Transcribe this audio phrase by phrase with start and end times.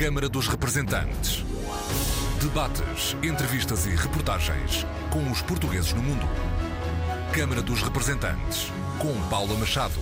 [0.00, 1.44] Câmara dos Representantes.
[2.40, 6.26] Debates, entrevistas e reportagens com os portugueses no mundo.
[7.34, 10.00] Câmara dos Representantes, com Paula Machado.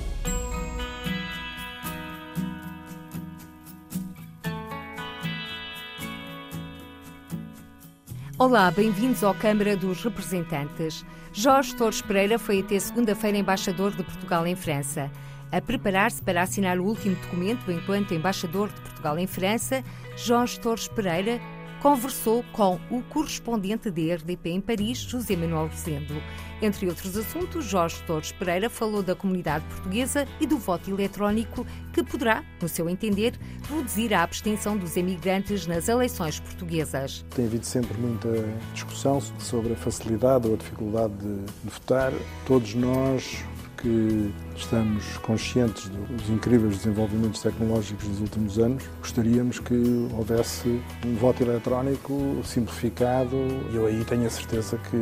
[8.38, 11.04] Olá, bem-vindos ao Câmara dos Representantes.
[11.32, 15.10] Jorge Torres Pereira foi até segunda-feira embaixador de Portugal em França.
[15.50, 19.82] A preparar-se para assinar o último documento enquanto embaixador de Portugal em França,
[20.16, 21.40] Jorge Torres Pereira
[21.80, 26.20] conversou com o correspondente da RDP em Paris, José Manuel Rosendo.
[26.60, 32.02] Entre outros assuntos, Jorge Torres Pereira falou da comunidade portuguesa e do voto eletrónico, que
[32.02, 33.38] poderá, no seu entender,
[33.70, 37.24] reduzir a abstenção dos emigrantes nas eleições portuguesas.
[37.34, 38.28] Tem havido sempre muita
[38.74, 42.12] discussão sobre a facilidade ou a dificuldade de, de votar.
[42.44, 43.44] Todos nós
[43.76, 51.42] que estamos conscientes dos incríveis desenvolvimentos tecnológicos dos últimos anos, gostaríamos que houvesse um voto
[51.42, 53.36] eletrónico simplificado
[53.72, 54.96] e eu aí tenho a certeza que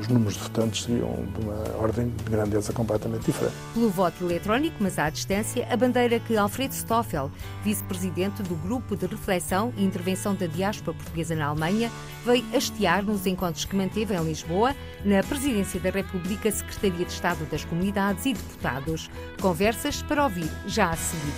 [0.00, 3.54] os números de votantes seriam de uma ordem de grandeza completamente diferente.
[3.74, 7.30] Pelo voto eletrónico, mas à distância, a bandeira que Alfredo Stoffel,
[7.64, 11.90] vice-presidente do Grupo de Reflexão e Intervenção da Diáspora Portuguesa na Alemanha,
[12.24, 14.74] veio hastear nos encontros que manteve em Lisboa,
[15.04, 18.99] na Presidência da República, Secretaria de Estado das Comunidades e Deputados.
[19.40, 21.32] Conversas para ouvir já a seguir.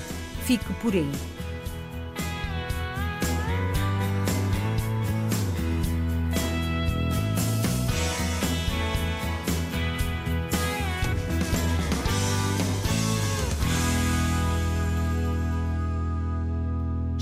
[0.45, 1.13] Fique por aí.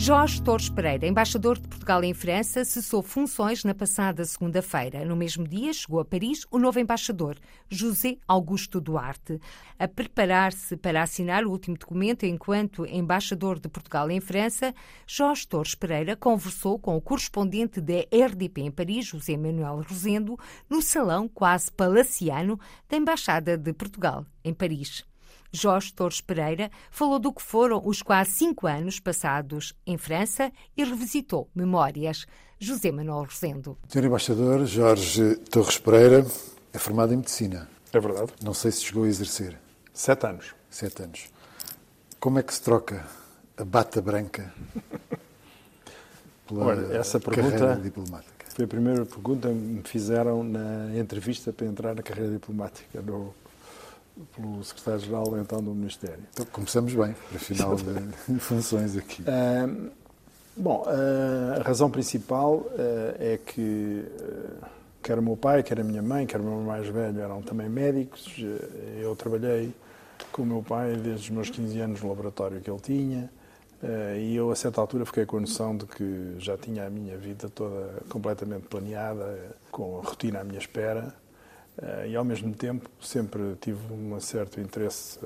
[0.02, 5.04] Jorge Torres Pereira, embaixador de Portugal em França, cessou funções na passada segunda-feira.
[5.04, 7.36] No mesmo dia, chegou a Paris o novo embaixador,
[7.68, 9.38] José Augusto Duarte.
[9.78, 14.74] A preparar-se para assinar o último documento enquanto embaixador de Portugal em França,
[15.06, 20.80] Jorge Torres Pereira conversou com o correspondente da RDP em Paris, José Manuel Rosendo, no
[20.80, 25.09] salão quase palaciano da Embaixada de Portugal em Paris.
[25.52, 30.84] Jorge Torres Pereira falou do que foram os quase cinco anos passados em França e
[30.84, 32.26] revisitou memórias.
[32.58, 33.78] José Manuel Rosendo.
[33.88, 36.26] Senhor Embaixador Jorge Torres Pereira
[36.72, 37.68] é formado em Medicina.
[37.92, 38.32] É verdade.
[38.42, 39.58] Não sei se chegou a exercer.
[39.92, 40.54] Sete anos.
[40.70, 41.30] Sete anos.
[42.20, 43.04] Como é que se troca
[43.56, 44.52] a bata branca
[46.46, 48.46] pela Olha, essa carreira pergunta diplomática?
[48.54, 53.34] Foi a primeira pergunta que me fizeram na entrevista para entrar na carreira diplomática no,
[54.34, 56.22] pelo secretário-geral então do Ministério.
[56.32, 59.22] Então começamos bem, para final de funções aqui.
[59.22, 59.90] Uh,
[60.56, 64.04] bom, uh, a razão principal uh, é que
[65.02, 67.68] quer o meu pai, quer a minha mãe, quer o meu mais velho eram também
[67.68, 68.36] médicos.
[69.00, 69.74] Eu trabalhei
[70.32, 73.30] com o meu pai desde os meus 15 anos no laboratório que ele tinha.
[74.18, 77.16] E eu, a certa altura, fiquei com a noção de que já tinha a minha
[77.16, 81.14] vida toda completamente planeada, com a rotina à minha espera,
[82.06, 85.18] e ao mesmo tempo sempre tive um certo interesse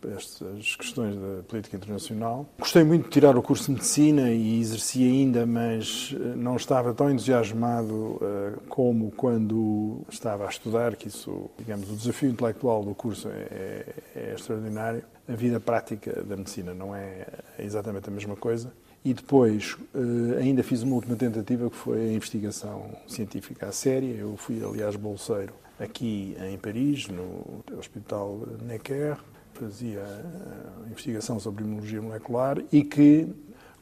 [0.00, 2.46] por estas questões da política internacional.
[2.58, 7.10] Gostei muito de tirar o curso de medicina e exerci ainda, mas não estava tão
[7.10, 8.20] entusiasmado
[8.68, 14.34] como quando estava a estudar, que isso, digamos, o desafio intelectual do curso é, é
[14.34, 15.02] extraordinário.
[15.28, 17.26] A vida prática da medicina não é
[17.58, 18.72] exatamente a mesma coisa.
[19.04, 19.76] E depois
[20.40, 24.12] ainda fiz uma última tentativa que foi a investigação científica à séria.
[24.12, 29.16] Eu fui, aliás, bolseiro aqui em Paris, no Hospital Necker,
[29.54, 30.02] fazia
[30.90, 33.28] investigação sobre imunologia molecular e que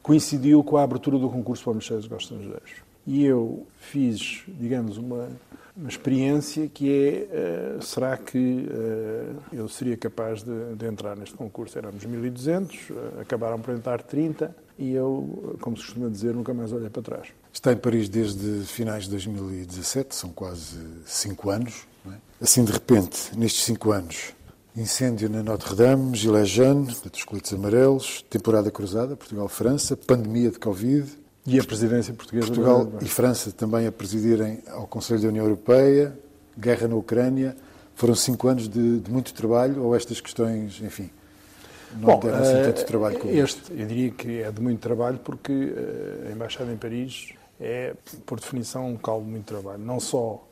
[0.07, 2.87] coincidiu com a abertura do concurso para o Ministério dos Negócios Estrangeiros.
[3.05, 5.29] E eu fiz, digamos, uma,
[5.75, 11.35] uma experiência que é, uh, será que uh, eu seria capaz de, de, entrar neste
[11.35, 11.77] concurso?
[11.77, 16.71] Éramos 1.200, uh, acabaram por entrar 30 e eu, como se costuma dizer, nunca mais
[16.71, 17.27] olhei para trás.
[17.51, 21.87] Está em Paris desde finais de 2017, são quase cinco anos.
[22.07, 22.13] É?
[22.41, 24.33] Assim, de repente, nestes cinco anos,
[24.75, 31.07] incêndio na Notre-Dame, Gilets jaunes, os coletes amarelos, temporada cruzada, Portugal-França, pandemia de Covid.
[31.47, 32.47] E a presidência portuguesa.
[32.47, 36.17] Portugal e França também a presidirem ao Conselho da União Europeia,
[36.57, 37.55] guerra na Ucrânia.
[37.95, 41.09] Foram cinco anos de, de muito trabalho ou estas questões, enfim,
[41.93, 43.71] não Bom, deram assim tanto trabalho como este.
[43.71, 45.73] Eu diria que é de muito trabalho porque
[46.27, 47.93] a Embaixada em Paris é,
[48.25, 49.79] por definição, um local de muito trabalho.
[49.79, 50.43] Não só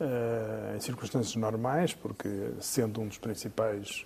[0.00, 2.28] uh, em circunstâncias normais, porque
[2.60, 4.04] sendo um dos principais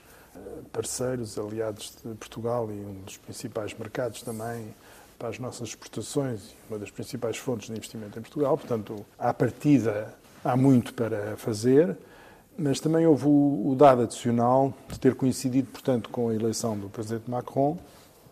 [0.73, 4.75] parceiros, aliados de Portugal e um dos principais mercados também
[5.19, 8.57] para as nossas exportações e uma das principais fontes de investimento em Portugal.
[8.57, 10.15] Portanto, à partida,
[10.45, 11.97] há muito para fazer,
[12.59, 16.89] mas também houve o, o dado adicional de ter coincidido, portanto, com a eleição do
[16.89, 17.79] Presidente Macron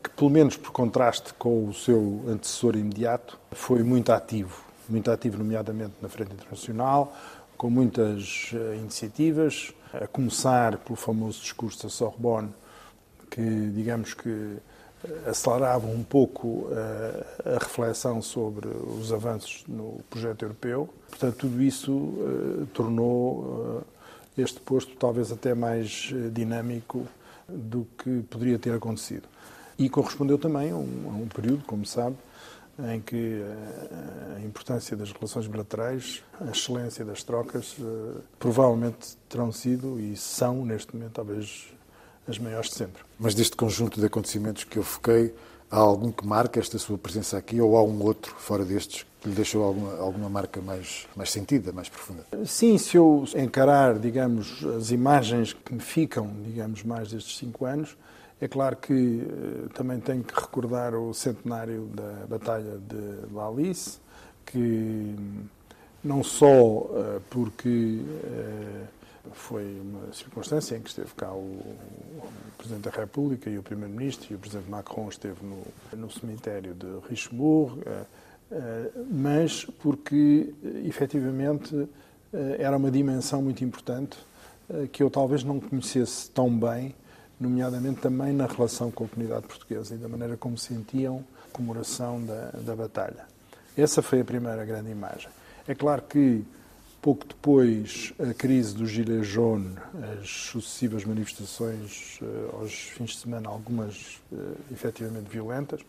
[0.04, 5.38] que, pelo menos por contraste com o seu antecessor imediato, foi muito ativo, muito ativo,
[5.38, 7.16] nomeadamente na frente internacional,
[7.56, 12.50] com muitas uh, iniciativas, a começar pelo famoso discurso da Sorbonne,
[13.30, 13.40] que,
[13.74, 14.58] digamos que,
[15.26, 20.88] acelerava um pouco uh, a reflexão sobre os avanços no projeto europeu.
[21.08, 23.84] Portanto, tudo isso uh, tornou
[24.36, 27.06] este posto talvez até mais dinâmico
[27.48, 29.28] do que poderia ter acontecido.
[29.78, 32.16] E correspondeu também a um, a um período, como sabe,
[32.78, 39.52] em que eh, a importância das relações bilaterais, a excelência das trocas, eh, provavelmente terão
[39.52, 41.66] sido e são, neste momento, talvez
[42.26, 43.02] as maiores de sempre.
[43.18, 45.34] Mas deste conjunto de acontecimentos que eu foquei,
[45.70, 49.30] há algum que marca esta sua presença aqui ou há um outro, fora destes, que
[49.30, 52.26] lhe deixou alguma, alguma marca mais, mais sentida, mais profunda?
[52.44, 57.96] Sim, se eu encarar, digamos, as imagens que me ficam, digamos, mais destes cinco anos,
[58.38, 63.98] é claro que uh, também tenho que recordar o centenário da Batalha de La Alice,
[64.44, 65.16] que
[66.02, 68.86] não só uh, porque uh,
[69.32, 71.58] foi uma circunstância em que esteve cá o,
[72.58, 75.62] Presidente da República e o Primeiro-Ministro e o Presidente Macron esteve no,
[75.98, 77.78] no cemitério de Richemont,
[79.10, 80.52] mas porque
[80.84, 81.88] efetivamente
[82.58, 84.16] era uma dimensão muito importante
[84.92, 86.94] que eu talvez não conhecesse tão bem
[87.38, 92.24] nomeadamente também na relação com a comunidade portuguesa e da maneira como sentiam a comemoração
[92.24, 93.26] da, da batalha.
[93.76, 95.28] Essa foi a primeira grande imagem.
[95.66, 96.44] É claro que
[97.02, 99.76] pouco depois a crise do Gilets jaunes,
[100.18, 102.18] as sucessivas manifestações
[102.52, 104.20] aos fins de semana, algumas
[104.72, 105.80] efetivamente violentas,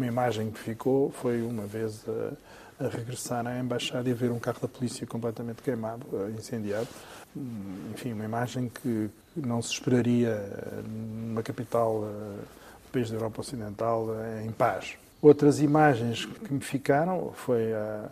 [0.00, 4.38] uma imagem que ficou foi uma vez a, a regressar à embaixada e ver um
[4.38, 6.88] carro da polícia completamente queimado, uh, incendiado.
[7.36, 10.36] Hum, enfim, uma imagem que não se esperaria
[10.84, 14.08] numa capital do país da Europa Ocidental
[14.44, 14.96] em paz.
[15.22, 18.10] Outras imagens que me ficaram foi a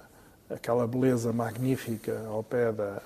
[0.51, 3.03] aquela beleza magnífica ao pé da,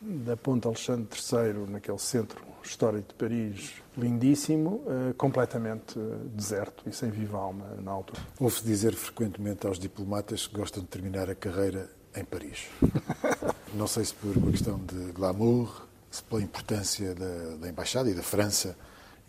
[0.00, 5.98] da Ponte Alexandre III, naquele centro histórico de Paris, lindíssimo, uh, completamente
[6.34, 8.20] deserto e sem viva alma na altura.
[8.38, 12.66] Ouve-se dizer frequentemente aos diplomatas que gostam de terminar a carreira em Paris.
[13.74, 18.14] Não sei se por uma questão de glamour, se pela importância da, da Embaixada e
[18.14, 18.76] da França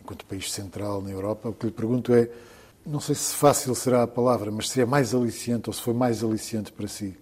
[0.00, 1.48] enquanto país central na Europa.
[1.48, 2.28] O que lhe pergunto é,
[2.84, 5.94] não sei se fácil será a palavra, mas se é mais aliciante ou se foi
[5.94, 7.16] mais aliciante para si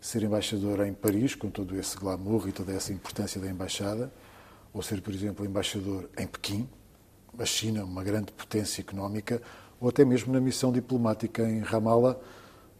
[0.00, 4.12] ser embaixador em Paris, com todo esse glamour e toda essa importância da embaixada,
[4.72, 6.68] ou ser, por exemplo, embaixador em Pequim,
[7.38, 9.40] a China, uma grande potência económica,
[9.80, 12.16] ou até mesmo na missão diplomática em Ramallah,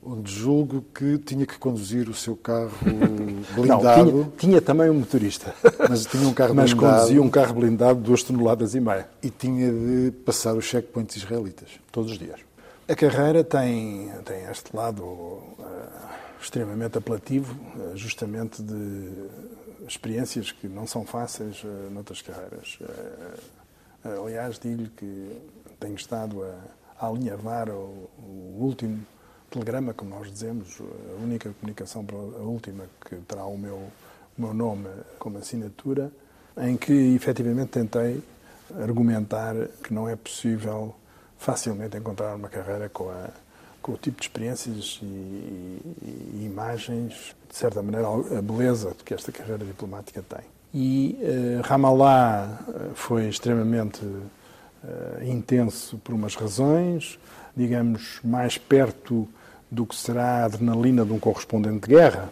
[0.02, 2.70] onde julgo que tinha que conduzir o seu carro
[3.54, 4.12] blindado.
[4.12, 5.54] Não, tinha, tinha também um motorista.
[5.88, 6.92] Mas tinha um carro mas blindado.
[6.92, 9.08] Mas conduzia um carro blindado duas toneladas e meia.
[9.22, 11.68] E tinha de passar os checkpoints israelitas.
[11.90, 12.40] Todos os dias.
[12.88, 15.02] A carreira tem, tem este lado...
[15.02, 19.12] Uh, extremamente apelativo, eh, justamente de
[19.86, 22.78] experiências que não são fáceis uh, noutras carreiras.
[22.80, 25.40] Uh, aliás, digo-lhe que
[25.80, 29.04] tenho estado a alinhavar o, o, último
[29.50, 34.52] telegrama, como nós dizemos, a única comunicação, a última que terá o meu, o meu
[34.52, 34.88] nome
[35.18, 36.12] como assinatura,
[36.58, 38.22] em que efetivamente tentei
[38.82, 40.94] argumentar que não é possível
[41.38, 43.30] facilmente encontrar uma carreira com a
[43.82, 49.14] com o tipo de experiências e, e, e, imagens, de certa maneira, a beleza que
[49.14, 50.44] esta carreira diplomática tem.
[50.74, 57.18] E uh, Ramallah eh, foi extremamente uh, intenso por umas razões,
[57.56, 59.26] digamos, mais perto
[59.70, 62.28] do que será a adrenalina de um correspondente de guerra.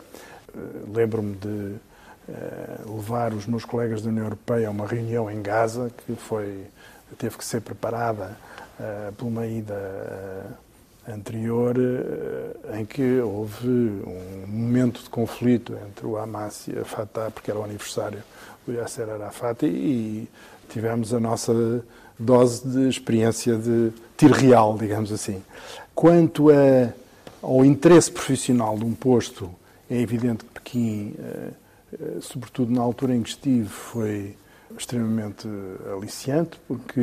[0.55, 1.77] Uh, Lembro-me de
[2.85, 6.67] levar os meus colegas da União Europeia a uma reunião em Gaza que foi
[7.17, 8.37] teve que ser preparada
[9.17, 10.59] por uma ida
[11.09, 17.31] anterior eh, em que houve um momento de conflito entre o Hamas e a Fatah,
[17.31, 18.23] porque era o aniversário
[18.67, 20.29] do Yasser Arafat, e
[20.69, 21.85] tivemos a nossa
[22.19, 25.43] dose de experiência de tiro real, digamos assim.
[25.95, 26.93] Quanto a,
[27.43, 29.51] ao interesse profissional de um posto,
[29.89, 31.51] é evidente que Pequim, eh,
[32.01, 34.37] eh, sobretudo na altura em que estive, foi
[34.77, 35.49] extremamente
[35.97, 37.01] aliciante, porque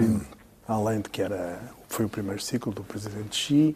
[0.67, 3.75] além de que era, foi o primeiro ciclo do presidente Xi,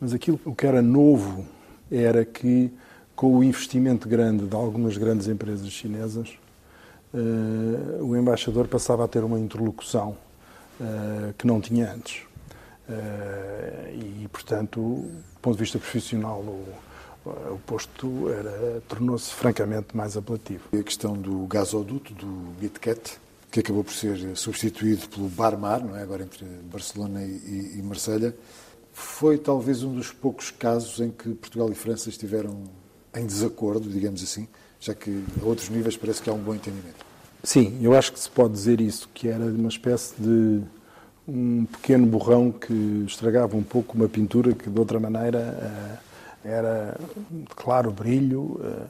[0.00, 1.44] mas aquilo que era novo
[1.90, 2.70] era que,
[3.14, 6.36] com o investimento grande de algumas grandes empresas chinesas,
[7.14, 10.16] uh, o embaixador passava a ter uma interlocução
[10.80, 12.22] uh, que não tinha antes.
[12.88, 16.74] Uh, e, portanto, do ponto de vista profissional, o,
[17.24, 18.26] o posto
[18.86, 20.64] tornou-se francamente mais apelativo.
[20.72, 23.18] E a questão do gasoduto, do BitCat,
[23.56, 26.02] que acabou por ser substituído pelo Barmar, não é?
[26.02, 28.36] agora entre Barcelona e, e Marselha,
[28.92, 32.64] foi talvez um dos poucos casos em que Portugal e França estiveram
[33.14, 34.46] em desacordo, digamos assim,
[34.78, 37.06] já que a outros níveis parece que há um bom entendimento.
[37.42, 40.60] Sim, eu acho que se pode dizer isso, que era uma espécie de
[41.26, 45.98] um pequeno borrão que estragava um pouco uma pintura que de outra maneira
[46.44, 48.86] eh, era de claro brilho, eh,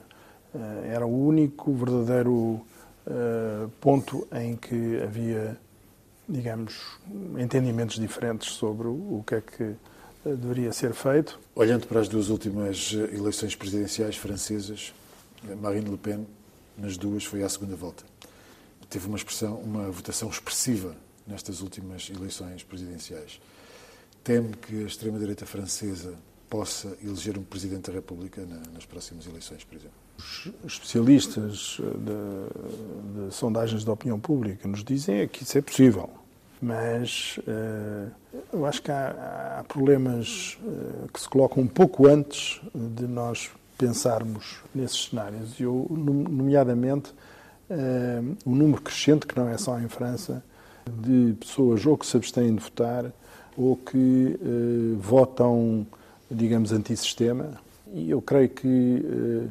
[0.55, 2.61] eh, era o único verdadeiro
[3.79, 5.57] ponto em que havia,
[6.27, 6.99] digamos,
[7.37, 9.75] entendimentos diferentes sobre o que é que
[10.23, 11.39] deveria ser feito.
[11.55, 14.93] Olhando para as duas últimas eleições presidenciais francesas,
[15.61, 16.27] Marine Le Pen,
[16.77, 18.03] nas duas, foi à segunda volta.
[18.89, 20.95] Teve uma expressão, uma votação expressiva
[21.25, 23.39] nestas últimas eleições presidenciais.
[24.23, 26.15] Teme que a extrema-direita francesa
[26.49, 30.06] possa eleger um Presidente da República nas próximas eleições, por exemplo?
[30.65, 36.09] Especialistas de, de sondagens de opinião pública nos dizem é que isso é possível,
[36.61, 38.11] mas uh,
[38.51, 43.51] eu acho que há, há problemas uh, que se colocam um pouco antes de nós
[43.77, 45.59] pensarmos nesses cenários.
[45.59, 47.13] Eu, nomeadamente,
[48.43, 50.43] o número crescente, que não é só em França,
[50.89, 53.11] de pessoas ou que se abstêm de votar
[53.55, 54.39] ou que
[54.99, 55.85] votam,
[56.31, 57.61] digamos, antissistema.
[57.93, 59.49] E eu creio que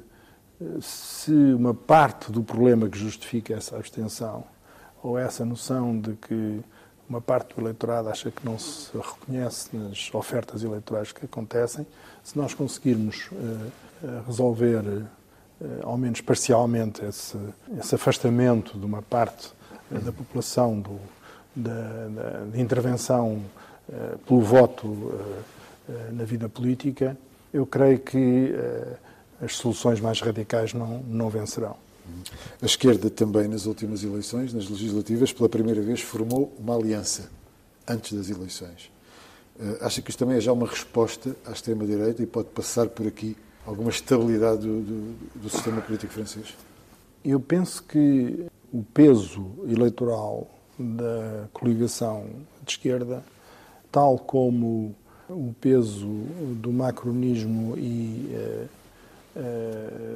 [0.80, 4.44] se uma parte do problema que justifica essa abstenção
[5.02, 6.60] ou essa noção de que
[7.08, 11.86] uma parte do eleitorado acha que não se reconhece nas ofertas eleitorais que acontecem,
[12.24, 13.70] se nós conseguirmos uh,
[14.26, 15.04] resolver,
[15.84, 17.38] ao menos parcialmente, esse,
[17.78, 19.52] esse afastamento de uma parte
[19.88, 20.98] da população do,
[21.54, 23.40] da, da, de intervenção
[24.26, 25.14] pelo voto
[26.12, 27.16] na vida política,
[27.54, 28.52] eu creio que
[29.40, 31.76] as soluções mais radicais não, não vencerão.
[32.62, 37.30] A esquerda também, nas últimas eleições, nas legislativas, pela primeira vez formou uma aliança
[37.86, 38.90] antes das eleições.
[39.80, 43.36] Acha que isto também é já uma resposta à extrema-direita e pode passar por aqui
[43.66, 46.54] alguma estabilidade do, do, do sistema político francês?
[47.24, 52.26] Eu penso que o peso eleitoral da coligação
[52.62, 53.24] de esquerda,
[53.90, 54.94] tal como
[55.28, 58.68] o peso do macronismo e uh,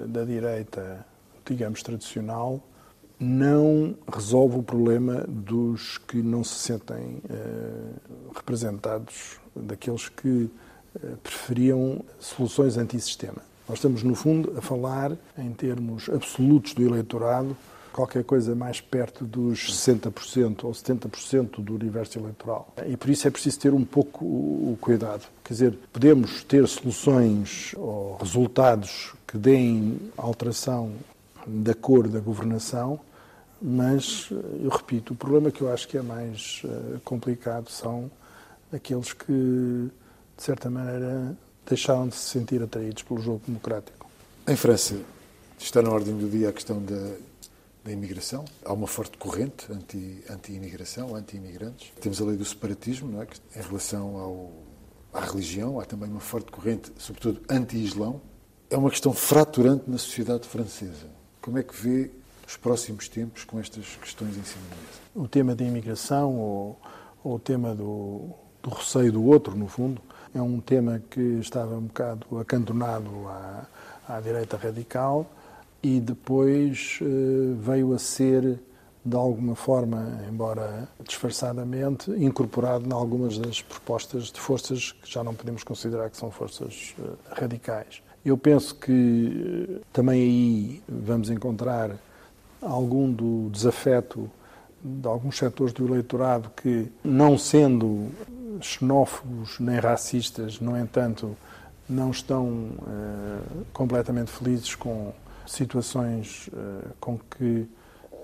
[0.09, 1.05] da direita,
[1.45, 2.61] digamos, tradicional,
[3.19, 10.51] não resolve o problema dos que não se sentem uh, representados, daqueles que
[11.23, 13.43] preferiam soluções antissistema.
[13.69, 17.57] Nós estamos, no fundo, a falar em termos absolutos do eleitorado
[17.93, 22.73] qualquer coisa mais perto dos 60% ou 70% do universo eleitoral.
[22.87, 25.27] E por isso é preciso ter um pouco o cuidado.
[25.45, 30.93] Quer dizer, podemos ter soluções ou resultados que deem alteração
[31.47, 33.01] da cor da governação,
[33.63, 38.11] mas, eu repito, o problema que eu acho que é mais eh, complicado são
[38.73, 39.33] aqueles que,
[40.37, 44.09] de certa maneira, deixaram de se sentir atraídos pelo jogo democrático.
[44.49, 44.97] Em França,
[45.59, 47.17] está na ordem do dia a questão da
[47.85, 48.45] da imigração.
[48.65, 49.67] Há uma forte corrente
[50.29, 51.93] anti-imigração, anti anti-imigrantes.
[52.01, 53.27] Temos a lei do separatismo, não é?
[53.57, 54.53] em relação ao,
[55.13, 55.81] à religião.
[55.81, 58.21] Há também uma forte corrente, sobretudo anti-islão.
[58.69, 61.09] É uma questão fraturante na sociedade francesa.
[61.41, 62.11] Como é que vê
[62.47, 65.01] os próximos tempos com estas questões em cima da mesa?
[65.15, 66.81] O tema da imigração ou,
[67.25, 68.31] ou o tema do,
[68.63, 70.01] do receio do outro, no fundo,
[70.35, 73.67] é um tema que estava um bocado acantonado à,
[74.09, 75.27] à direita radical
[75.83, 77.05] e depois eh,
[77.59, 78.59] veio a ser,
[79.05, 85.35] de alguma forma, embora disfarçadamente, incorporado em algumas das propostas de forças que já não
[85.35, 87.03] podemos considerar que são forças eh,
[87.41, 88.03] radicais.
[88.25, 91.97] Eu penso que eh, também aí vamos encontrar
[92.61, 94.31] algum do desafeto
[94.83, 98.11] de alguns setores do eleitorado que, não sendo
[98.61, 101.37] xenófobos nem racistas, no entanto,
[101.89, 105.13] não estão uh, completamente felizes com
[105.51, 107.67] situações uh, com que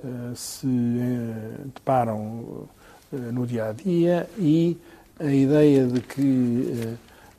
[0.04, 2.68] uh, se uh, deparam
[3.12, 4.76] no dia a dia e
[5.18, 6.98] a ideia de que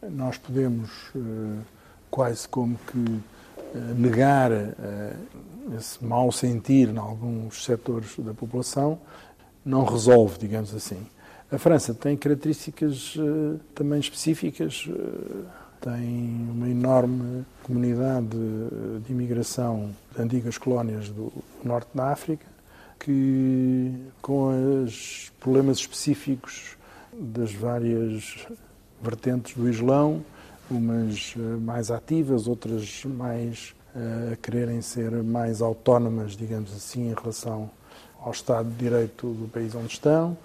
[0.10, 0.89] nós podemos
[2.10, 3.22] quase como que
[3.98, 4.50] negar
[5.77, 8.98] esse mau sentir em alguns setores da população
[9.63, 11.06] não resolve, digamos assim.
[11.51, 13.15] A França tem características
[13.75, 14.89] também específicas
[15.81, 18.38] tem uma enorme comunidade
[19.05, 21.31] de imigração de antigas colónias do
[21.63, 22.46] norte da África,
[23.00, 26.75] que, com os problemas específicos
[27.13, 28.48] das várias
[29.01, 30.24] vertentes do Islão,
[30.69, 37.13] umas eh, mais ativas, outras mais eh, a quererem ser mais autónomas, digamos assim, em
[37.13, 37.69] relação
[38.19, 40.38] ao Estado de Direito do país onde estão,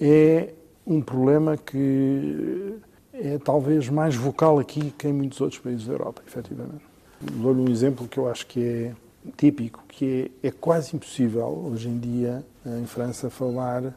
[0.00, 0.52] é
[0.86, 2.78] um problema que
[3.20, 6.84] é talvez mais vocal aqui que em muitos outros países da Europa, efetivamente.
[7.20, 8.92] Dou-lhe um exemplo que eu acho que é
[9.36, 13.92] típico, que é, é quase impossível hoje em dia em França falar eh,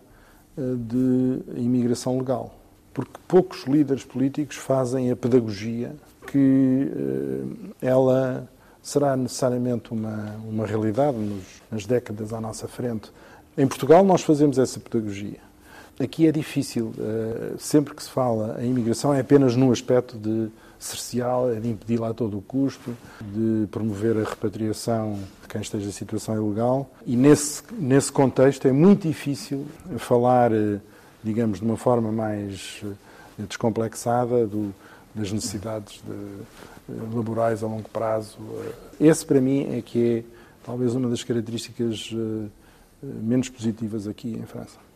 [0.77, 2.55] de imigração legal,
[2.93, 5.95] porque poucos líderes políticos fazem a pedagogia
[6.27, 8.49] que eh, ela
[8.81, 13.11] será necessariamente uma, uma realidade nos, nas décadas à nossa frente.
[13.57, 15.48] Em Portugal nós fazemos essa pedagogia.
[15.99, 16.93] Aqui é difícil.
[16.97, 20.47] Eh, sempre que se fala em imigração é apenas num aspecto de
[20.79, 25.89] cercial, é de impedi-la a todo o custo, de promover a repatriação de quem esteja
[25.89, 26.89] em situação ilegal.
[27.05, 29.65] E nesse, nesse contexto é muito difícil
[29.97, 30.79] falar, eh,
[31.21, 34.73] digamos, de uma forma mais eh, descomplexada do,
[35.13, 38.37] das necessidades de, laborais a longo prazo.
[39.01, 40.23] Esse, para mim, é que é
[40.65, 42.11] talvez uma das características
[43.01, 44.88] menos positivas aqui em França.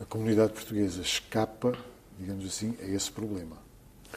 [0.00, 1.74] A comunidade portuguesa escapa,
[2.18, 3.56] digamos assim, a esse problema.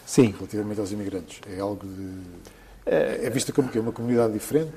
[0.05, 0.33] Sim.
[0.37, 1.41] Relativamente aos imigrantes.
[1.47, 2.53] É algo de.
[2.85, 4.73] É vista como que é uma comunidade diferente?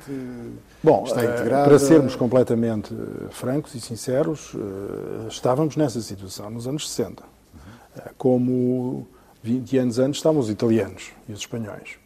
[0.80, 1.64] Bom, está eh, integrada?
[1.68, 7.25] para sermos completamente eh, francos e sinceros, eh, estávamos nessa situação nos anos 60.
[8.16, 9.08] Como
[9.42, 11.98] 20 anos antes estavam os italianos e os espanhóis.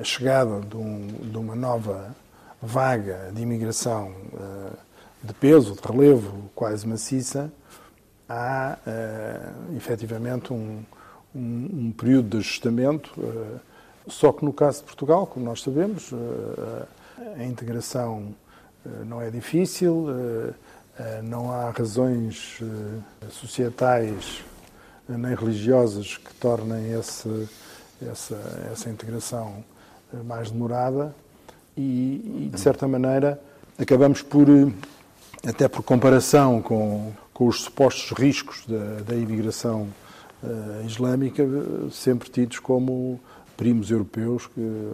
[0.00, 2.14] A chegada de, um, de uma nova
[2.62, 4.12] vaga de imigração
[5.22, 7.50] de peso, de relevo quase maciça,
[8.34, 8.78] há
[9.76, 10.82] efetivamente um,
[11.34, 13.60] um, um período de ajustamento, uh,
[14.06, 16.86] só que no caso de Portugal, como nós sabemos, uh,
[17.36, 18.34] a integração
[18.84, 20.06] uh, não é difícil,
[21.24, 22.60] não há razões
[23.28, 24.44] societais
[25.08, 27.48] nem religiosas que tornem esse,
[28.00, 29.64] essa, essa integração
[30.24, 31.12] mais demorada
[31.76, 33.40] e, e, de certa maneira,
[33.76, 34.46] acabamos por,
[35.46, 39.88] até por comparação com, com os supostos riscos da, da imigração
[40.42, 41.44] uh, islâmica,
[41.90, 43.20] sempre tidos como
[43.56, 44.92] primos europeus que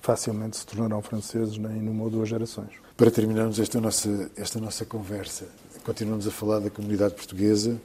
[0.00, 2.70] facilmente se tornarão franceses em uma ou duas gerações.
[2.96, 5.46] Para terminarmos esta nossa, esta nossa conversa,
[5.84, 7.78] continuamos a falar da comunidade portuguesa,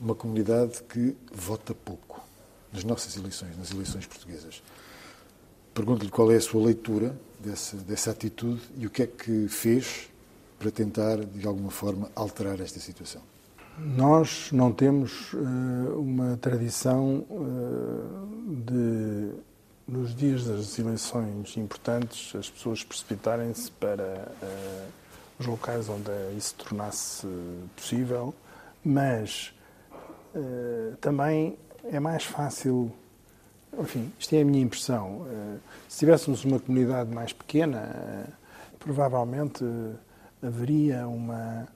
[0.00, 2.20] uma comunidade que vota pouco
[2.72, 4.62] nas nossas eleições, nas eleições portuguesas.
[5.74, 10.08] Pergunto-lhe qual é a sua leitura dessa, dessa atitude e o que é que fez
[10.58, 13.22] para tentar, de alguma forma, alterar esta situação.
[13.78, 19.32] Nós não temos uh, uma tradição uh, de,
[19.86, 24.88] nos dias das eleições importantes, as pessoas precipitarem-se para uh,
[25.38, 27.26] os locais onde isso tornasse
[27.74, 28.34] possível,
[28.82, 29.52] mas
[31.00, 32.92] também é mais fácil.
[33.78, 35.26] Enfim, isto é a minha impressão.
[35.88, 38.28] se tivéssemos uma comunidade mais pequena,
[38.78, 39.64] provavelmente
[40.46, 41.66] haveria uma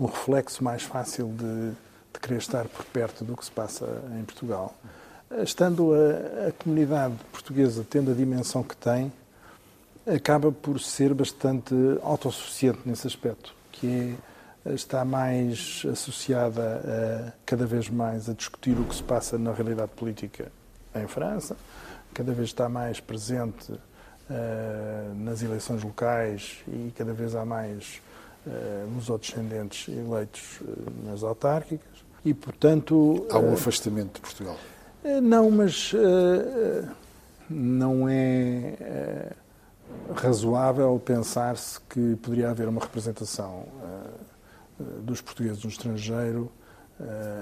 [0.00, 1.70] um reflexo mais fácil de,
[2.12, 3.86] de querer estar por perto do que se passa
[4.18, 4.74] em Portugal.
[5.42, 9.12] Estando a, a comunidade portuguesa tendo a dimensão que tem,
[10.06, 14.16] acaba por ser bastante autossuficiente nesse aspecto, que
[14.64, 19.52] é, está mais associada a, cada vez mais a discutir o que se passa na
[19.52, 20.50] realidade política
[20.94, 21.56] em França,
[22.12, 23.72] cada vez está mais presente
[24.32, 28.00] uh, nas eleições locais e cada vez há mais
[28.44, 33.24] eh, nos outros descendentes eleitos eh, nas autárquicas e, portanto...
[33.30, 34.56] Há um eh, afastamento de Portugal?
[35.22, 35.92] Não, mas
[37.50, 39.32] não é
[40.14, 43.64] razoável pensar-se que poderia haver uma representação
[45.00, 46.52] dos portugueses no estrangeiro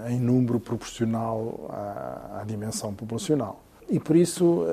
[0.09, 3.63] em número proporcional à, à, dimensão populacional.
[3.91, 4.65] E por isso,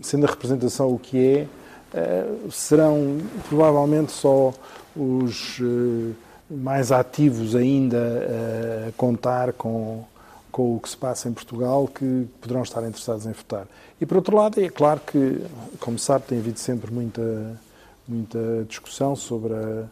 [0.00, 1.46] sendo a representação o que
[1.94, 4.52] é, serão provavelmente só
[4.94, 6.14] os eh,
[6.50, 10.04] mais ativos ainda a contar com,
[10.50, 13.66] com o que se passa em Portugal que poderão estar interessados em votar.
[14.00, 15.42] E, por outro lado, é claro que,
[15.80, 17.60] como sabe, tem havido sempre muita,
[18.06, 19.84] muita discussão sobre a,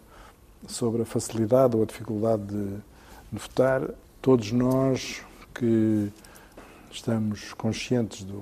[0.66, 2.64] sobre a facilidade ou a dificuldade de,
[3.32, 3.82] de votar.
[4.22, 5.22] Todos nós
[5.54, 6.10] que
[6.90, 8.40] estamos conscientes do,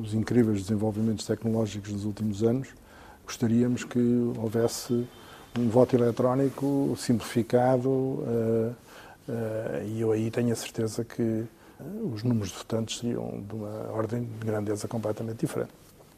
[0.00, 2.68] dos incríveis desenvolvimentos tecnológicos dos últimos anos,
[3.24, 3.98] gostaríamos que
[4.38, 5.06] houvesse
[5.58, 8.74] um voto eletrónico simplificado uh,
[9.28, 11.44] uh, e eu aí tenho a certeza que eh,
[12.12, 15.70] os números de votantes seriam de uma ordem de grandeza completamente diferente.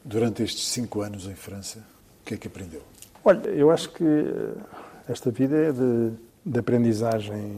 [0.03, 2.81] Durante estes cinco anos em França, o que é que aprendeu?
[3.23, 4.05] Olha, eu acho que
[5.07, 6.11] esta vida é de,
[6.45, 7.55] de aprendizagem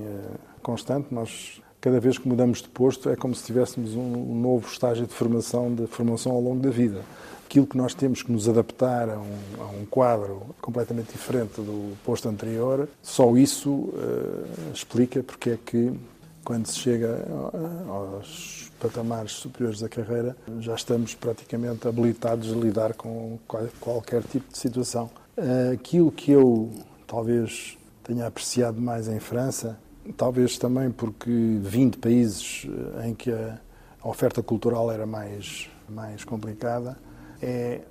[0.62, 1.14] constante.
[1.14, 5.14] Nós cada vez que mudamos de posto é como se tivéssemos um novo estágio de
[5.14, 7.02] formação, de formação ao longo da vida.
[7.46, 11.94] Aquilo que nós temos que nos adaptar a um, a um quadro completamente diferente do
[12.06, 15.92] posto anterior, só isso uh, explica porque é que,
[16.46, 17.28] quando se chega
[17.90, 23.38] aos patamares superiores da carreira, já estamos praticamente habilitados a lidar com
[23.82, 25.12] qualquer tipo de situação.
[25.38, 26.72] Uh, aquilo que eu
[27.06, 29.78] talvez tenha apreciado mais em França
[30.18, 33.60] talvez também porque vim de países eh, em que a
[34.04, 36.98] oferta cultural era mais, mais complicada,
[37.42, 37.82] é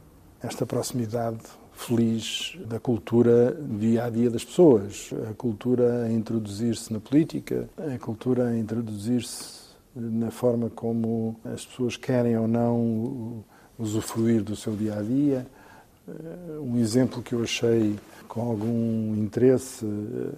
[0.42, 1.40] esta proximidade
[1.72, 7.98] feliz da cultura dia a dia das pessoas, a cultura a introduzir-se na política, a
[7.98, 9.62] cultura a introduzir-se
[9.94, 13.44] na forma como as pessoas querem ou não
[13.78, 15.46] usufruir do seu dia a dia.
[16.08, 17.98] Eh, um exemplo que eu achei
[18.28, 20.34] com algum interesse eh,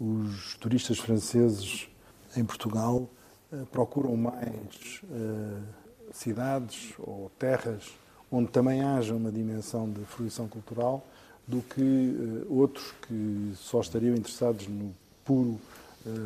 [0.00, 1.88] os turistas franceses
[2.36, 3.08] em Portugal
[3.52, 5.60] eh, procuram mais eh,
[6.12, 7.92] cidades ou terras
[8.30, 11.06] onde também haja uma dimensão de fruição cultural
[11.46, 15.58] do que eh, outros que só estariam interessados no puro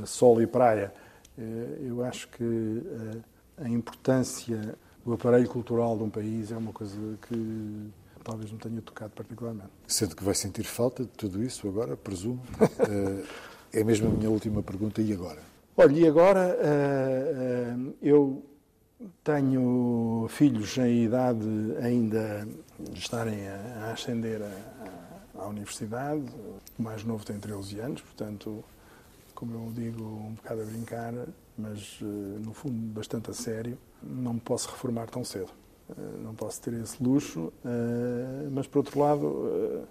[0.05, 0.93] sol e praia.
[1.81, 2.83] Eu acho que
[3.57, 4.75] a importância
[5.07, 6.97] do aparelho cultural de um país é uma coisa
[7.29, 7.89] que
[8.25, 9.71] talvez me tenha tocado particularmente.
[9.87, 12.43] Sendo que vai sentir falta de tudo isso agora, presumo.
[13.73, 15.41] É mesmo a minha última pergunta, e agora?
[15.77, 18.43] Olha, e agora uh, uh, eu
[19.23, 21.47] tenho filhos em idade
[21.81, 22.49] ainda
[22.81, 24.41] de estarem a, ascender
[25.37, 26.25] à universidade.
[26.79, 28.65] O mais novo tem 13 anos, portanto,
[29.35, 31.15] como eu digo, um bocado a brincar,
[31.57, 33.79] mas uh, no fundo bastante a sério.
[34.03, 35.51] Não me posso reformar tão cedo.
[36.23, 37.53] não posso ter esse luxo,
[38.53, 39.89] mas por outro lado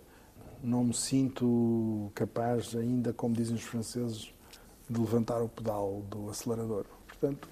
[0.63, 4.33] não me sinto capaz ainda, como dizem os franceses,
[4.89, 6.85] de levantar o pedal do acelerador.
[7.07, 7.47] Portanto,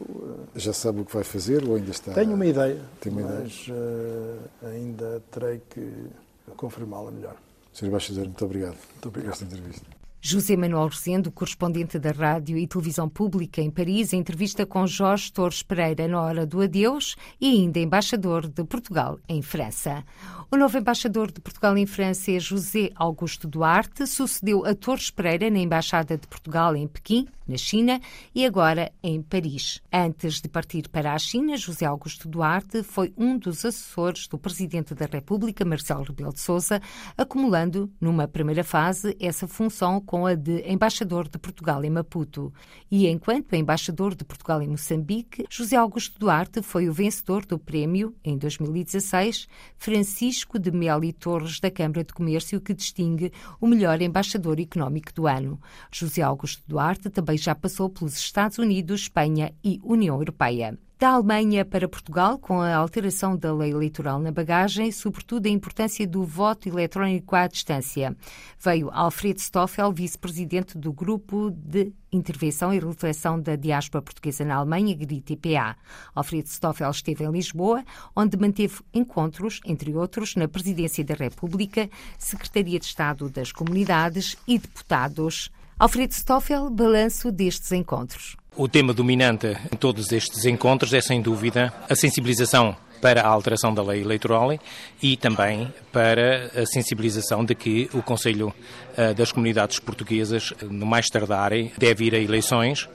[0.56, 2.14] eh, já sabe o que vai fazer ou ainda está?
[2.14, 3.80] Tenho uma ideia, Tem uma mas ideia?
[3.80, 6.08] Uh, ainda terei que
[6.56, 7.36] confirmá-la melhor.
[7.74, 7.88] Sr.
[7.88, 9.86] Embaixador, muito obrigado, muito obrigado por esta entrevista.
[10.28, 15.62] José Manuel Rosendo, correspondente da Rádio e Televisão Pública em Paris, entrevista com Jorge Torres
[15.62, 20.04] Pereira na hora do adeus e ainda embaixador de Portugal em França.
[20.50, 25.48] O novo embaixador de Portugal em França é José Augusto Duarte, sucedeu a Torres Pereira
[25.52, 28.00] na Embaixada de Portugal em Pequim, na China,
[28.34, 29.82] e agora em Paris.
[29.94, 34.96] Antes de partir para a China, José Augusto Duarte foi um dos assessores do Presidente
[34.96, 36.82] da República, Marcelo Rebelo de Sousa,
[37.18, 42.54] acumulando, numa primeira fase, essa função com com a de embaixador de Portugal em Maputo.
[42.90, 48.16] E enquanto embaixador de Portugal em Moçambique, José Augusto Duarte foi o vencedor do prémio,
[48.24, 49.46] em 2016,
[49.78, 55.28] Francisco de Meli Torres, da Câmara de Comércio, que distingue o melhor embaixador económico do
[55.28, 55.60] ano.
[55.92, 61.66] José Augusto Duarte também já passou pelos Estados Unidos, Espanha e União Europeia da Alemanha
[61.66, 66.70] para Portugal, com a alteração da lei eleitoral na bagagem, sobretudo a importância do voto
[66.70, 68.16] eletrónico à distância.
[68.58, 74.96] Veio Alfredo Stoffel, vice-presidente do Grupo de Intervenção e Reflexão da Diáspora Portuguesa na Alemanha,
[74.96, 75.76] GRITPA.
[76.16, 77.84] Alfredo Stoffel esteve em Lisboa,
[78.16, 84.58] onde manteve encontros, entre outros, na Presidência da República, Secretaria de Estado das Comunidades e
[84.58, 85.52] deputados.
[85.78, 88.38] Alfredo Stoffel, balanço destes encontros.
[88.58, 93.74] O tema dominante em todos estes encontros é, sem dúvida, a sensibilização para a alteração
[93.74, 94.58] da lei eleitoral
[95.04, 98.54] e também para a sensibilização de que o Conselho
[98.96, 102.88] eh, das Comunidades Portuguesas, no mais tardar, deve ir a eleições,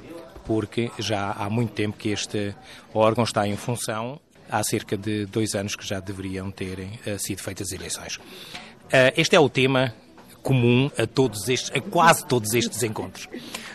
[0.47, 2.55] porque já há muito tempo que este
[2.95, 4.19] órgão está em função,
[4.49, 8.19] há cerca de dois anos que já deveriam ter eh, sido feitas eleições.
[8.91, 9.95] Eh, este é o tema
[10.43, 13.29] comum a todos estes, a quase todos estes encontros.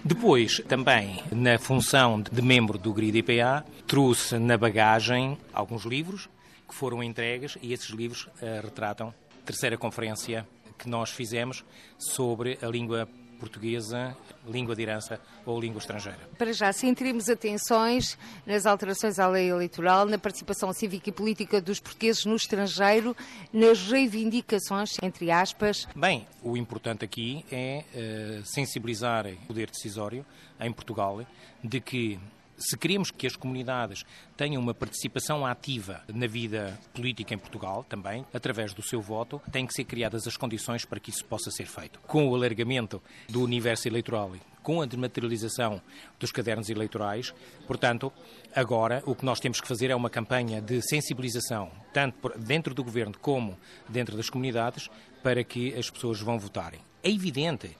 [0.03, 6.29] Depois, também na função de membro do GRID-IPA, trouxe na bagagem alguns livros
[6.67, 10.47] que foram entregues e esses livros uh, retratam a terceira conferência
[10.77, 11.63] que nós fizemos
[11.97, 13.07] sobre a língua
[13.39, 14.15] portuguesa,
[14.47, 16.19] língua de herança ou língua estrangeira.
[16.37, 21.79] Para já, centremos atenções nas alterações à lei eleitoral, na participação cívica e política dos
[21.79, 23.15] portugueses no estrangeiro,
[23.51, 25.87] nas reivindicações, entre aspas.
[25.95, 30.25] Bem, o importante aqui é uh, sensibilizar o poder decisório
[30.59, 31.25] em Portugal
[31.63, 32.19] de que
[32.57, 34.05] se queremos que as comunidades
[34.37, 39.65] tenham uma participação ativa na vida política em Portugal, também, através do seu voto, têm
[39.65, 41.99] que ser criadas as condições para que isso possa ser feito.
[42.01, 44.31] Com o alargamento do universo eleitoral
[44.65, 45.79] com a dematerialização
[46.19, 47.31] dos cadernos eleitorais.
[47.67, 48.11] Portanto,
[48.53, 52.83] agora o que nós temos que fazer é uma campanha de sensibilização, tanto dentro do
[52.83, 53.55] governo como
[53.87, 54.89] dentro das comunidades,
[55.21, 56.79] para que as pessoas vão votarem.
[57.03, 57.77] É evidente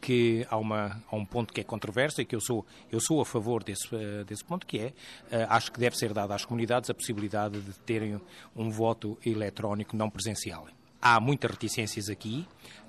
[0.00, 3.20] que há, uma, há um ponto que é controverso e que eu sou, eu sou
[3.20, 6.44] a favor desse, uh, desse ponto, que é, uh, acho que deve ser dada às
[6.44, 8.20] comunidades a possibilidade de terem
[8.54, 10.66] um voto eletrónico não presencial.
[11.00, 12.46] Há muitas reticências aqui,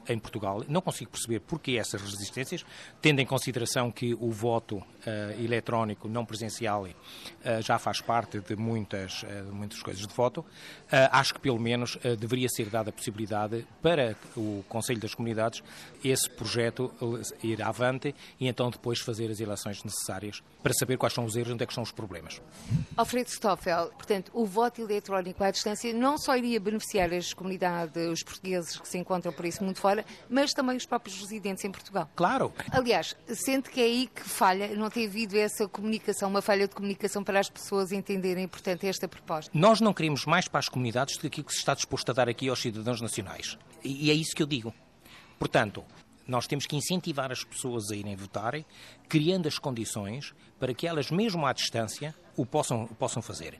[0.09, 0.63] em Portugal.
[0.67, 2.65] Não consigo perceber porquê essas resistências,
[3.01, 4.83] tendo em consideração que o voto uh,
[5.43, 10.43] eletrónico não presencial uh, já faz parte de muitas, uh, muitas coisas de voto.
[11.11, 15.61] acho que, pelo menos, deveria ser dada a possibilidade para o Conselho das Comunidades
[16.03, 16.91] esse projeto
[17.43, 21.49] ir avante e então depois fazer as eleições necessárias para saber quais são os erros
[21.49, 22.41] e onde é que são os problemas.
[22.97, 28.23] Alfredo Stoffel, portanto, o voto eletrónico à distância não só iria beneficiar as comunidades, os
[28.23, 29.98] portugueses que se encontram por isso muito fora,
[30.29, 32.09] mas também os próprios residentes em Portugal.
[32.15, 32.53] Claro.
[32.71, 36.75] Aliás, sente que é aí que falha, não tem havido essa comunicação, uma falha de
[36.75, 39.51] comunicação para as pessoas entenderem, portanto, esta proposta.
[39.53, 42.13] Nós não queremos mais para as comunidades do que aquilo que se está disposto a
[42.13, 43.57] dar aqui aos cidadãos nacionais.
[43.83, 44.73] E é isso que eu digo.
[45.37, 45.85] Portanto,
[46.27, 48.65] nós temos que incentivar as pessoas a irem votarem,
[49.07, 53.59] criando as condições para que elas, mesmo à distância, o possam, o possam fazer.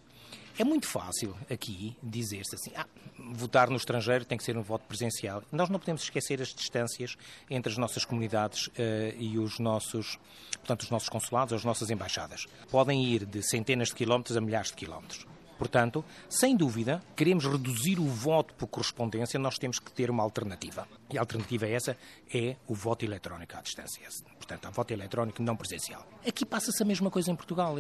[0.60, 2.86] É muito fácil aqui dizer-se assim, ah,
[3.32, 5.42] votar no estrangeiro tem que ser um voto presencial.
[5.54, 7.16] Nós não podemos esquecer as distâncias
[7.50, 8.72] entre as nossas comunidades uh,
[9.18, 10.20] e os nossos,
[10.58, 12.46] portanto, os nossos consulados, as nossas embaixadas.
[12.70, 15.26] Podem ir de centenas de quilómetros a milhares de quilómetros.
[15.60, 20.88] Portanto, sem dúvida, queremos reduzir o voto por correspondência, nós temos que ter uma alternativa.
[21.12, 21.98] E a alternativa é essa
[22.34, 24.08] é o voto eletrónico à distância.
[24.38, 26.08] Portanto, o voto eletrónico não presencial.
[26.26, 27.76] Aqui passa-se a mesma coisa em Portugal.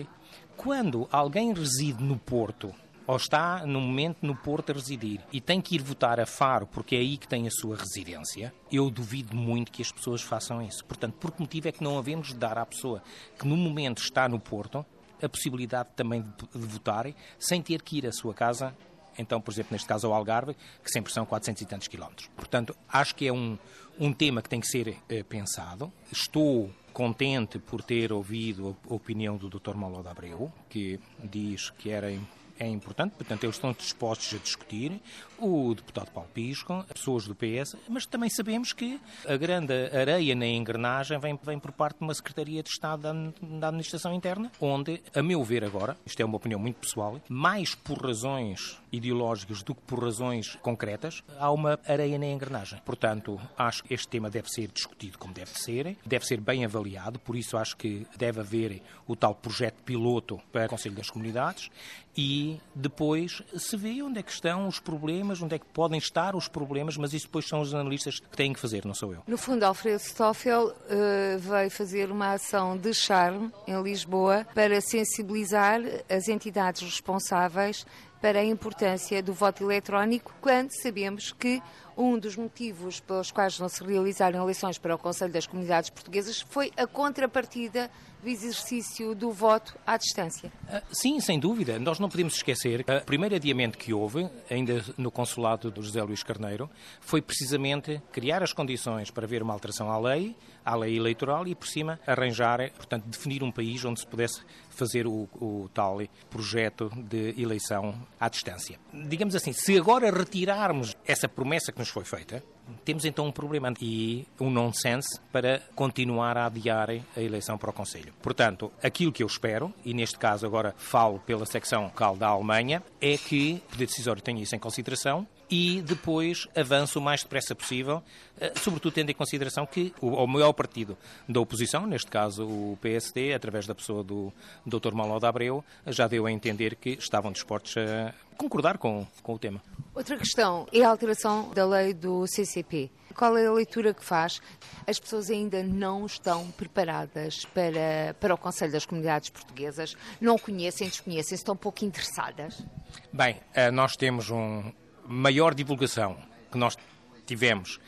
[0.57, 2.75] Quando alguém reside no Porto
[3.07, 6.67] ou está no momento no Porto a residir e tem que ir votar a Faro
[6.67, 10.61] porque é aí que tem a ssua residência, eu duvido muito que as pessoas façam
[10.61, 10.83] isso.
[10.83, 13.01] Portanto, por que motivo é que não havemos de dar à pessoa
[13.39, 14.85] que no momento está no Porto
[15.21, 18.75] a possibilidade também de, de votarem sem ter que ir à sua casa
[19.19, 22.29] então, por exemplo, neste caso ao Algarve, que sempre são 400 e tantos quilómetros.
[22.37, 23.57] Portanto, acho que é um,
[23.99, 25.91] um tema que tem que ser eh, pensado.
[26.09, 29.75] Estou contente por ter ouvido a opinião do Dr.
[29.75, 32.09] Malo Abreu, que diz que era
[32.59, 35.01] é importante, portanto, eles estão dispostos a discutir,
[35.37, 40.45] o deputado Paulo Pisco, pessoas do PS, mas também sabemos que a grande areia na
[40.45, 43.13] engrenagem vem, vem por parte de uma Secretaria de Estado da,
[43.59, 47.73] da Administração Interna, onde, a meu ver agora, isto é uma opinião muito pessoal, mais
[47.73, 52.81] por razões ideológicas do que por razões concretas, há uma areia na engrenagem.
[52.83, 57.19] Portanto, acho que este tema deve ser discutido como deve ser, deve ser bem avaliado,
[57.19, 61.69] por isso acho que deve haver o tal projeto piloto para o Conselho das Comunidades
[62.15, 66.35] e depois se vê onde é que estão os problemas, onde é que podem estar
[66.35, 69.23] os problemas, mas isso depois são os analistas que têm que fazer, não sou eu.
[69.27, 75.79] No fundo, Alfredo Stoffel uh, veio fazer uma ação de charme em Lisboa para sensibilizar
[76.09, 77.85] as entidades responsáveis
[78.21, 81.61] para a importância do voto eletrónico, quando sabemos que
[81.97, 86.41] um dos motivos pelos quais não se realizaram eleições para o Conselho das Comunidades Portuguesas
[86.41, 87.89] foi a contrapartida
[88.21, 90.51] do exercício do voto à distância.
[90.67, 91.79] Ah, sim, sem dúvida.
[91.79, 96.01] Nós não podemos esquecer que o primeiro adiamento que houve, ainda no consulado do José
[96.03, 100.97] Luís Carneiro, foi precisamente criar as condições para haver uma alteração à lei, à lei
[100.97, 105.69] eleitoral e, por cima, arranjar, portanto, definir um país onde se pudesse fazer o, o
[105.73, 108.79] tal projeto de eleição à distância.
[108.93, 112.43] Digamos assim, se agora retirarmos essa promessa que nos foi feita,
[112.85, 117.73] temos então um problema e um nonsense para continuar a adiar a eleição para o
[117.73, 118.13] Conselho.
[118.21, 122.83] Portanto, aquilo que eu espero, e neste caso agora falo pela secção local da Alemanha,
[123.01, 127.55] é que o Poder Decisório tenha isso em consideração e depois avance o mais depressa
[127.55, 128.03] possível,
[128.39, 133.33] eh, sobretudo tendo em consideração que o, maior partido da oposição, neste caso o PSD,
[133.33, 134.31] através da pessoa do
[134.65, 134.93] Dr.
[134.93, 139.39] Malo de Abreu, já deu a entender que estavam dispostos a concordar com, com o
[139.39, 139.61] tema.
[139.93, 142.89] Outra questão é a alteração da lei do CCP.
[143.15, 144.39] Qual é a leitura que faz?
[144.87, 150.87] As pessoas ainda não estão preparadas para, para o Conselho das Comunidades Portuguesas, não conhecem,
[150.87, 152.63] desconhecem, estão pouco interessadas?
[153.11, 154.71] Bem, eh, nós temos um,
[155.09, 156.17] maior divulgação
[156.51, 156.77] que nós
[157.25, 157.79] tivemos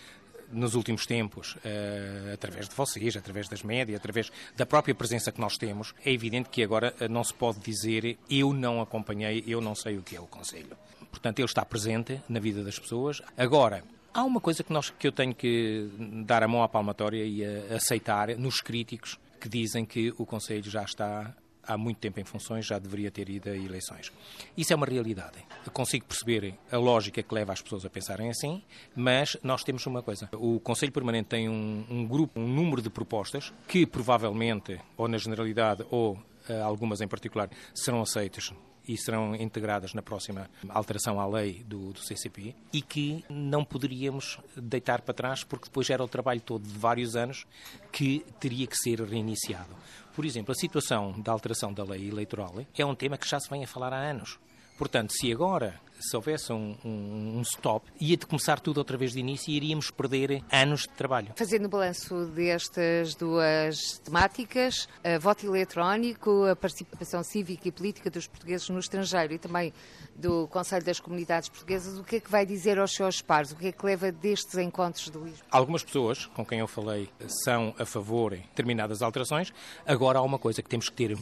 [0.52, 5.40] nos últimos tempos, uh, através de vocês, através das médias, através da própria presença que
[5.40, 9.62] nós temos, é evidente que agora uh, não se pode dizer eu não acompanhei, eu
[9.62, 10.78] não sei o que é o Conselho.
[11.10, 13.22] Portanto, ele está presente na vida das pessoas.
[13.38, 15.90] Agora, há uma coisa que, nós, que eu tenho que
[16.26, 20.70] dar a mão à palmatória e a, aceitar nos críticos que dizem que o Conselho
[20.70, 21.34] já está
[21.74, 24.12] há muito tempo em funções, já deveria ter ido a eleições.
[24.58, 25.38] Isso é uma realidade.
[25.66, 28.62] Eu consigo perceber a lógica que leva as pessoas a pensarem assim,
[28.96, 30.30] mas nós temos uma coisa.
[30.34, 35.18] O Conselho Permanente tem um, um grupo, um número de propostas que provavelmente, ou na
[35.18, 38.52] generalidade, ou uh, algumas em particular, serão aceitas
[38.88, 44.40] e serão integradas na próxima alteração à lei do, do, CCP e que não poderíamos
[44.56, 47.46] deitar para trás porque depois era o trabalho todo de vários anos
[47.92, 49.76] que teria que ser reiniciado.
[50.16, 53.50] Por exemplo, a situação da alteração da lei eleitoral é um tema que já se
[53.50, 54.40] vem a falar há anos.
[54.82, 59.12] Portanto, se agora se houvesse um, um, um, stop, ia de começar tudo outra vez
[59.12, 61.34] de início e iríamos perder anos de trabalho.
[61.36, 64.90] Fazendo o balanço destas duas temáticas,
[65.20, 69.72] voto eletrónico, a participação cívica e política dos portugueses no estrangeiro e também
[70.16, 73.52] do Conselho das Comunidades Portuguesas, o que é que vai dizer aos seus pares?
[73.52, 75.46] O que é que leva destes encontros de Lisboa?
[75.52, 77.08] Algumas pessoas com quem eu falei
[77.44, 79.54] são a favor de determinadas alterações.
[79.86, 81.16] Agora há uma coisa que temos que ter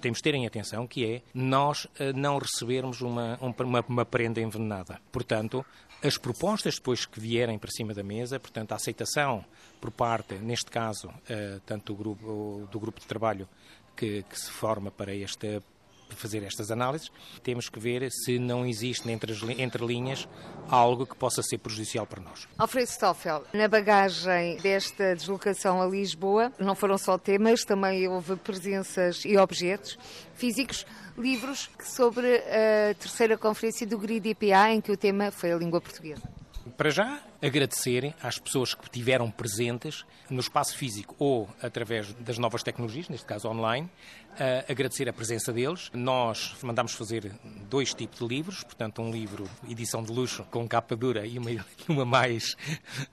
[0.00, 4.40] temos de ter em atenção que é nós eh, não recebermos uma, uma, uma prenda
[4.40, 5.00] envenenada.
[5.12, 5.64] Portanto,
[6.02, 9.44] as propostas depois que vierem para cima da mesa, portanto, a aceitação
[9.80, 13.48] por parte, neste caso, eh, tanto do grupo, do grupo de trabalho
[13.96, 15.60] que, que se forma para este
[16.16, 17.10] fazer estas análises,
[17.42, 20.28] temos que ver se não existe entre, as, entre linhas
[20.68, 22.46] algo que possa ser prejudicial para nós.
[22.56, 29.24] Alfredo Stoffel, na bagagem desta deslocação a Lisboa, não foram só temas, também houve presenças
[29.24, 29.98] e objetos
[30.34, 35.80] físicos, livros sobre a terceira conferência do GRID-IPA, em que o tema foi a língua
[35.80, 36.22] portuguesa.
[36.76, 42.62] Para já, agradecer às pessoas que estiveram presentes no espaço físico ou através das novas
[42.62, 43.88] tecnologias, neste caso online,
[44.68, 45.90] agradecer a presença deles.
[45.92, 47.32] Nós mandamos fazer
[47.68, 51.50] dois tipos de livros, portanto, um livro, edição de luxo, com capa dura e uma,
[51.88, 52.56] uma mais,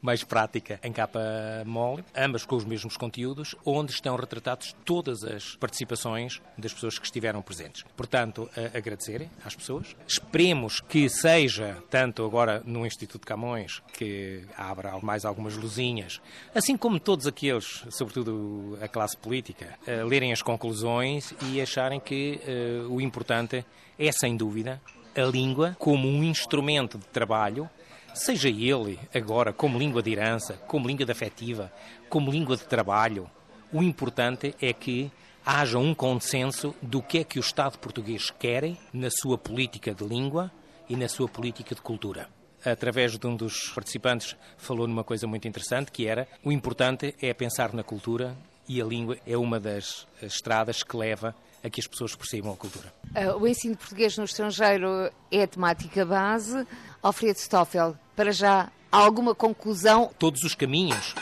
[0.02, 1.20] mais prática em capa
[1.66, 7.06] mole, ambas com os mesmos conteúdos, onde estão retratados todas as participações das pessoas que
[7.06, 7.84] estiveram presentes.
[7.96, 9.96] Portanto, uh, agradecer às pessoas.
[10.08, 14.15] Esperemos que seja, tanto agora no Instituto Camões, que
[14.58, 16.22] abra mais algumas luzinhas,
[16.54, 22.40] assim como todos aqueles, sobretudo a classe política, uh, lerem as conclusões e acharem que
[22.48, 23.66] uh, o importante
[23.98, 24.82] é, sem dúvida,
[25.16, 27.70] a língua como um instrumento de trabalho,
[28.14, 31.72] seja ele agora como língua de herança, como língua de afetiva,
[32.10, 33.30] como língua de trabalho.
[33.72, 35.12] O importante é que
[35.46, 40.04] haja um consenso do que é que o Estado português quer na sua política de
[40.04, 40.52] língua
[40.90, 42.30] e na sua política de cultura
[42.66, 47.34] através de um dos participantes, falou numa coisa muito interessante, que era o importante é
[47.34, 48.36] pensar na cultura
[48.68, 52.58] e a língua é uma das estradas que leva a que as pessoas percebam a
[52.58, 52.94] cultura.
[53.16, 56.66] Uh, o ensino português no estrangeiro é a temática base.
[57.02, 60.12] Alfredo Stoffel, para já, alguma conclusão?
[60.18, 61.14] Todos os caminhos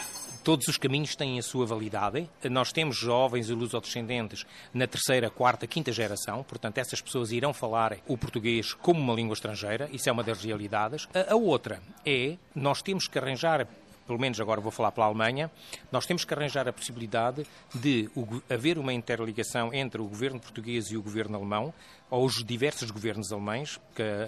[0.44, 2.30] Todos os caminhos têm a sua validade.
[2.52, 7.98] Nós temos jovens e lusodescendentes na terceira, quarta, quinta geração, portanto, essas pessoas irão falar
[8.10, 11.08] o português como uma língua estrangeira, isso é uma das realidades.
[11.30, 13.66] A outra é, nós temos que arranjar
[14.06, 15.50] pelo menos agora vou falar pela Alemanha,
[15.90, 18.10] nós temos que arranjar a possibilidade de
[18.50, 21.74] haver uma interligação entre o governo português e o governo alemão,
[22.10, 24.28] ou os diversos governos alemães, porque a,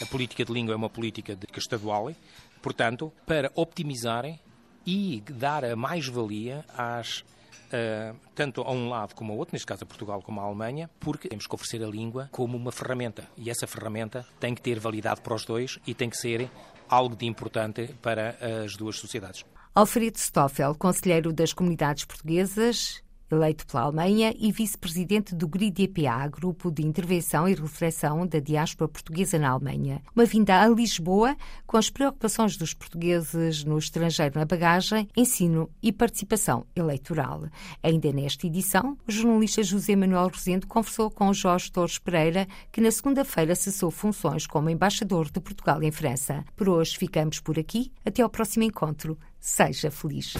[0.00, 2.14] a política de língua é uma política de, estadual,
[2.62, 4.38] portanto, para optimizarem
[4.86, 7.24] e dar a mais-valia às
[7.66, 10.88] Uh, tanto a um lado como ao outro, neste caso a Portugal como a Alemanha,
[11.00, 13.28] porque temos que oferecer a língua como uma ferramenta.
[13.36, 16.48] E essa ferramenta tem que ter validade para os dois e tem que ser
[16.88, 19.44] algo de importante para as duas sociedades.
[19.74, 26.84] Alfredo Stoffel, conselheiro das comunidades portuguesas, eleito pela Alemanha e vice-presidente do GRID-EPA, Grupo de
[26.84, 30.02] Intervenção e Reflexão da Diáspora Portuguesa na Alemanha.
[30.14, 31.36] Uma vinda a Lisboa
[31.66, 37.44] com as preocupações dos portugueses no estrangeiro na bagagem, ensino e participação eleitoral.
[37.82, 42.90] Ainda nesta edição, o jornalista José Manuel Rosendo conversou com Jorge Torres Pereira, que na
[42.90, 46.44] segunda-feira cessou funções como embaixador de Portugal em França.
[46.54, 47.92] Por hoje ficamos por aqui.
[48.04, 49.18] Até ao próximo encontro.
[49.40, 50.34] Seja feliz.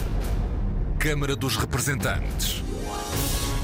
[0.99, 2.63] Câmara dos Representantes.